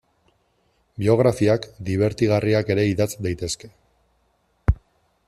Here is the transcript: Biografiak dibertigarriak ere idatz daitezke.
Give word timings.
Biografiak 1.01 1.67
dibertigarriak 1.91 2.73
ere 2.77 2.87
idatz 2.93 3.09
daitezke. 3.27 3.73